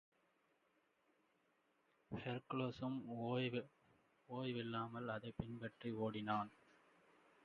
ஹெர்க்குலிஸும் 2.11 2.97
ஓய்வில்லாமல் 4.29 5.07
அதைப் 5.07 5.37
பின்பற்றி 5.37 5.91
ஓடினான். 5.91 6.51